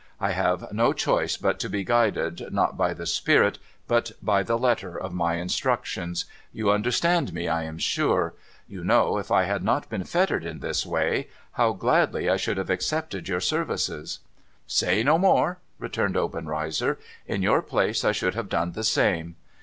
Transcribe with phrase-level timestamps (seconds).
[0.19, 4.57] I have no choice Ijut to be guided, not by the spirit, but by the
[4.57, 6.25] letter of my instructions.
[6.51, 8.33] You under stand me, I am sure?
[8.67, 12.57] You know, if I had not been fettered in this way, how gladly I should
[12.57, 14.21] have accepted your services?''
[14.65, 16.97] Say no more!' returned Obenreizer.'
[17.33, 19.35] In your place I should have done the same.